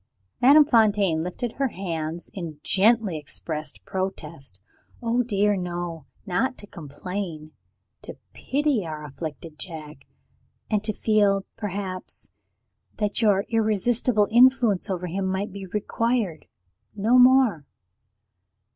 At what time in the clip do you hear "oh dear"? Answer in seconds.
4.99-5.55